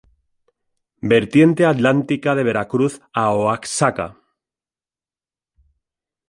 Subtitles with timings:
[1.13, 4.17] Vertiente Atlántica de Veracruz a Oaxaca.